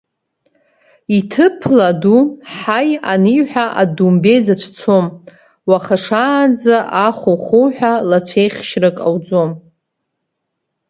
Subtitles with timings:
[1.17, 2.19] Иҭыԥла ду,
[2.55, 5.05] ҳаи, аниҳәа, адомбеи зацәцом,
[5.69, 9.51] уаха шаанӡа ахухуҳәа лацәеихьшьрак ауӡом.